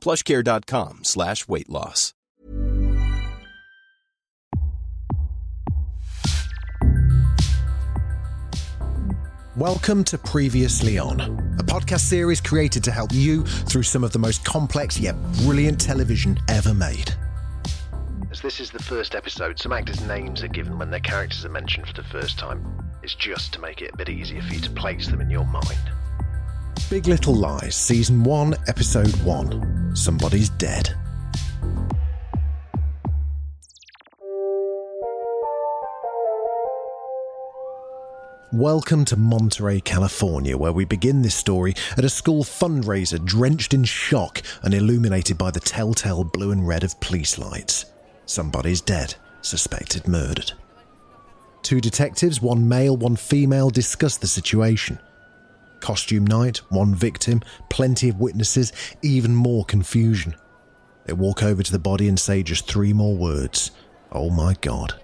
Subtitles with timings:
[0.00, 2.14] plushcare.com slash weight loss.
[9.56, 14.18] Welcome to Previously On, a podcast series created to help you through some of the
[14.18, 17.14] most complex yet brilliant television ever made.
[18.30, 21.50] As this is the first episode, some actors' names are given when their characters are
[21.50, 22.64] mentioned for the first time.
[23.02, 25.44] It's just to make it a bit easier for you to place them in your
[25.44, 25.90] mind.
[26.90, 30.92] Big Little Lies, Season 1, Episode 1 Somebody's Dead.
[38.52, 43.84] Welcome to Monterey, California, where we begin this story at a school fundraiser drenched in
[43.84, 47.84] shock and illuminated by the telltale blue and red of police lights.
[48.26, 50.54] Somebody's dead, suspected murdered.
[51.62, 54.98] Two detectives, one male, one female, discuss the situation.
[55.80, 60.34] Costume night, one victim, plenty of witnesses, even more confusion.
[61.06, 63.70] They walk over to the body and say just three more words
[64.12, 64.94] Oh my god.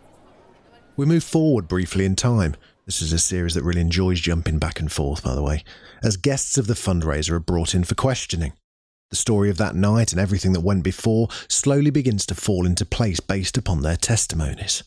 [0.96, 2.56] We move forward briefly in time.
[2.86, 5.64] This is a series that really enjoys jumping back and forth, by the way,
[6.02, 8.52] as guests of the fundraiser are brought in for questioning.
[9.10, 12.84] The story of that night and everything that went before slowly begins to fall into
[12.84, 14.82] place based upon their testimonies.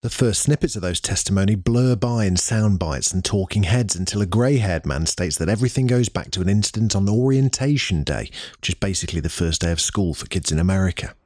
[0.00, 4.22] The first snippets of those testimony blur by in sound bites and talking heads until
[4.22, 8.30] a grey haired man states that everything goes back to an incident on Orientation Day,
[8.58, 11.16] which is basically the first day of school for kids in America.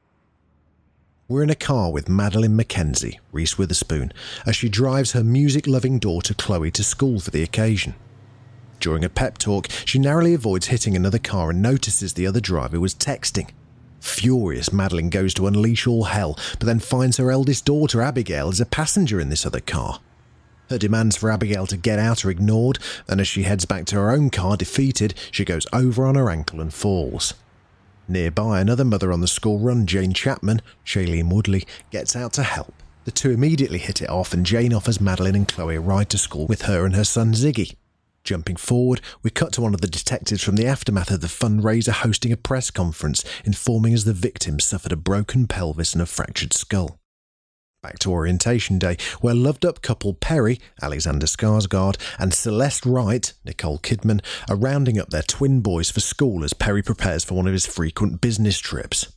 [1.28, 4.10] We're in a car with Madeline Mackenzie, Reese Witherspoon,
[4.46, 7.94] as she drives her music loving daughter Chloe to school for the occasion.
[8.80, 12.80] During a pep talk, she narrowly avoids hitting another car and notices the other driver
[12.80, 13.50] was texting.
[14.02, 18.60] Furious, Madeline goes to unleash all hell, but then finds her eldest daughter Abigail as
[18.60, 20.00] a passenger in this other car.
[20.70, 23.96] Her demands for Abigail to get out are ignored, and as she heads back to
[23.96, 27.34] her own car defeated, she goes over on her ankle and falls.
[28.08, 32.74] Nearby, another mother on the school run, Jane Chapman, Shailene Woodley, gets out to help.
[33.04, 36.18] The two immediately hit it off, and Jane offers Madeline and Chloe a ride to
[36.18, 37.76] school with her and her son Ziggy.
[38.24, 41.92] Jumping forward, we cut to one of the detectives from the aftermath of the fundraiser
[41.92, 46.52] hosting a press conference, informing us the victim suffered a broken pelvis and a fractured
[46.52, 47.00] skull.
[47.82, 53.80] Back to orientation day, where loved up couple Perry, Alexander Skarsgård, and Celeste Wright, Nicole
[53.80, 57.52] Kidman, are rounding up their twin boys for school as Perry prepares for one of
[57.52, 59.12] his frequent business trips.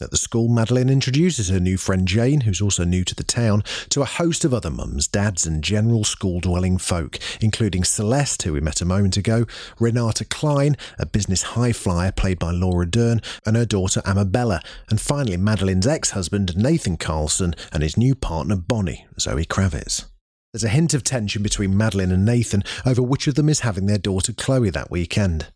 [0.00, 3.62] At the school, Madeline introduces her new friend Jane, who's also new to the town,
[3.90, 8.54] to a host of other mums, dads, and general school dwelling folk, including Celeste, who
[8.54, 9.46] we met a moment ago,
[9.78, 14.60] Renata Klein, a business high flyer played by Laura Dern, and her daughter Amabella,
[14.90, 20.06] and finally Madeline's ex husband Nathan Carlson and his new partner Bonnie, Zoe Kravitz.
[20.52, 23.86] There's a hint of tension between Madeline and Nathan over which of them is having
[23.86, 25.46] their daughter Chloe that weekend.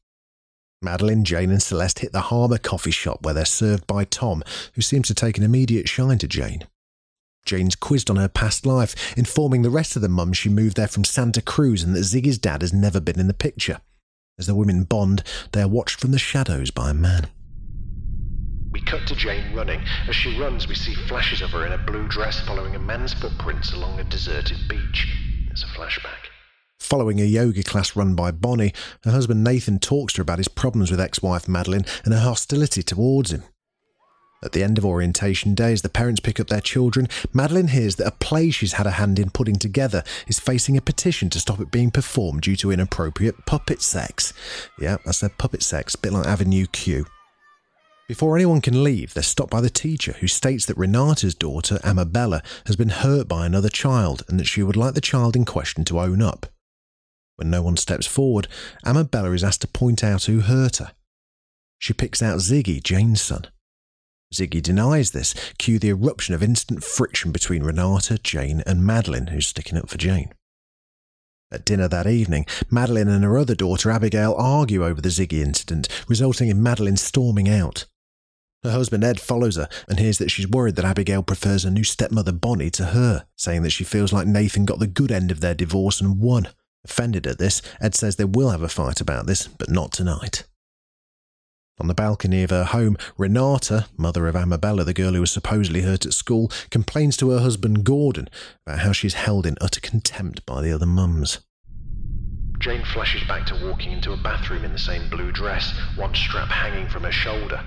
[0.83, 4.43] Madeline, Jane, and Celeste hit the Harbour coffee shop where they're served by Tom,
[4.75, 6.65] who seems to take an immediate shine to Jane.
[7.47, 10.89] Jane's quizzed on her past life, informing the rest of the mums she moved there
[10.89, 13.81] from Santa Cruz and that Ziggy's dad has never been in the picture.
[14.39, 15.23] As the women bond,
[15.53, 17.29] they are watched from the shadows by a man.
[18.73, 19.83] We cut to Jane running.
[20.07, 23.15] As she runs, we see flashes of her in a blue dress following a man's
[23.15, 25.09] footprints along a deserted beach.
[25.47, 26.36] There's a flashback.
[26.79, 30.49] Following a yoga class run by Bonnie, her husband Nathan talks to her about his
[30.49, 33.43] problems with ex wife Madeline and her hostility towards him.
[34.45, 37.97] At the end of orientation day, as the parents pick up their children, Madeline hears
[37.97, 41.41] that a play she's had a hand in putting together is facing a petition to
[41.41, 44.33] stop it being performed due to inappropriate puppet sex.
[44.79, 47.07] Yeah, I said puppet sex, a bit like Avenue Q.
[48.07, 52.45] Before anyone can leave, they're stopped by the teacher, who states that Renata's daughter, Amabella,
[52.67, 55.83] has been hurt by another child and that she would like the child in question
[55.87, 56.47] to own up.
[57.37, 58.49] When no one steps forward,
[58.85, 60.93] Amabella is asked to point out who hurt her.
[61.79, 63.47] She picks out Ziggy, Jane's son.
[64.35, 69.47] Ziggy denies this, cue the eruption of instant friction between Renata, Jane, and Madeline, who's
[69.47, 70.33] sticking up for Jane.
[71.53, 75.89] At dinner that evening, Madeline and her other daughter Abigail argue over the Ziggy incident,
[76.09, 77.85] resulting in Madeline storming out.
[78.65, 81.85] Her husband Ed follows her and hears that she's worried that Abigail prefers her new
[81.85, 85.41] stepmother Bonnie to her, saying that she feels like Nathan got the good end of
[85.41, 86.49] their divorce and won.
[86.89, 90.45] Offended at this, Ed says they will have a fight about this, but not tonight.
[91.81, 95.83] On the balcony of her home, Renata, mother of Amabella, the girl who was supposedly
[95.83, 98.29] hurt at school, complains to her husband Gordon
[98.65, 101.41] about how she's held in utter contempt by the other mums.
[102.61, 106.49] Jane flashes back to walking into a bathroom in the same blue dress, one strap
[106.49, 107.61] hanging from her shoulder.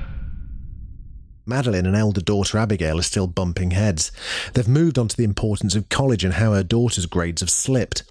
[1.45, 4.12] Madeline and elder daughter Abigail are still bumping heads.
[4.54, 8.04] They've moved on to the importance of college and how her daughter's grades have slipped.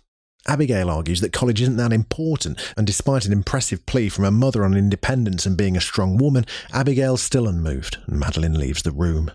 [0.48, 4.64] Abigail argues that college isn't that important, and despite an impressive plea from her mother
[4.64, 9.30] on independence and being a strong woman, Abigail's still unmoved, and Madeline leaves the room.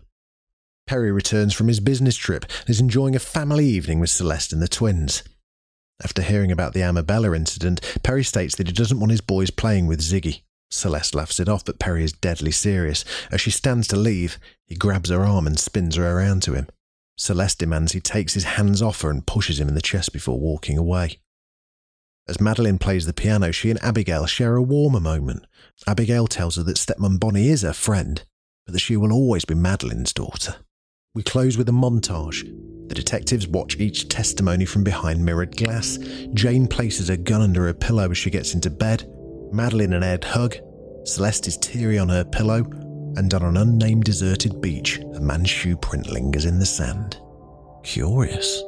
[0.87, 4.61] Perry returns from his business trip and is enjoying a family evening with Celeste and
[4.61, 5.23] the twins.
[6.03, 9.87] After hearing about the Amabella incident, Perry states that he doesn't want his boys playing
[9.87, 10.41] with Ziggy.
[10.71, 13.05] Celeste laughs it off, but Perry is deadly serious.
[13.31, 16.67] As she stands to leave, he grabs her arm and spins her around to him.
[17.17, 20.39] Celeste demands he takes his hands off her and pushes him in the chest before
[20.39, 21.19] walking away.
[22.27, 25.45] As Madeline plays the piano, she and Abigail share a warmer moment.
[25.87, 28.23] Abigail tells her that stepmom Bonnie is her friend,
[28.65, 30.55] but that she will always be Madeline's daughter.
[31.13, 32.41] We close with a montage.
[32.87, 35.97] The detectives watch each testimony from behind mirrored glass.
[36.33, 39.05] Jane places a gun under her pillow as she gets into bed.
[39.51, 40.55] Madeline and Ed hug.
[41.05, 42.63] Celeste is teary on her pillow,
[43.15, 47.17] and on an unnamed deserted beach, a man's shoe print lingers in the sand.
[47.83, 48.63] Curious.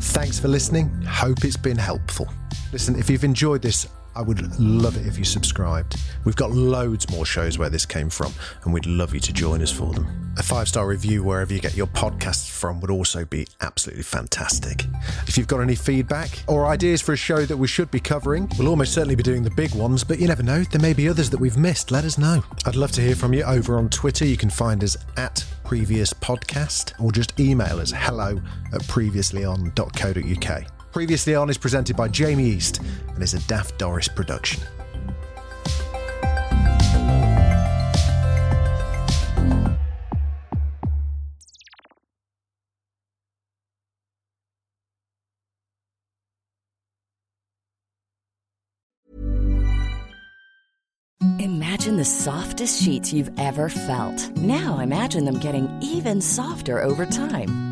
[0.00, 0.90] Thanks for listening.
[1.02, 2.28] Hope it's been helpful.
[2.72, 5.96] Listen, if you've enjoyed this, I would love it if you subscribed.
[6.24, 8.32] We've got loads more shows where this came from,
[8.64, 10.34] and we'd love you to join us for them.
[10.38, 14.86] A five star review wherever you get your podcasts from would also be absolutely fantastic.
[15.26, 18.50] If you've got any feedback or ideas for a show that we should be covering,
[18.58, 21.08] we'll almost certainly be doing the big ones, but you never know, there may be
[21.08, 21.90] others that we've missed.
[21.90, 22.42] Let us know.
[22.64, 24.24] I'd love to hear from you over on Twitter.
[24.24, 28.40] You can find us at previous podcast or just email us hello
[28.72, 30.81] at previouslyon.co.uk.
[30.92, 32.80] Previously On is presented by Jamie East
[33.14, 34.62] and is a Daft Doris production.
[51.38, 54.30] Imagine the softest sheets you've ever felt.
[54.36, 57.71] Now imagine them getting even softer over time.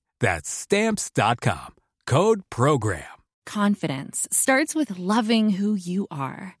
[0.21, 1.75] That's stamps.com.
[2.07, 3.03] Code program.
[3.45, 6.60] Confidence starts with loving who you are.